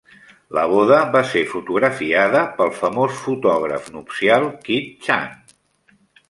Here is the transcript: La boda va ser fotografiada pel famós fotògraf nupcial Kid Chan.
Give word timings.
La 0.57 0.61
boda 0.69 1.01
va 1.15 1.19
ser 1.31 1.43
fotografiada 1.51 2.41
pel 2.61 2.71
famós 2.79 3.19
fotògraf 3.27 3.93
nupcial 3.99 4.49
Kid 4.65 4.91
Chan. 5.07 5.39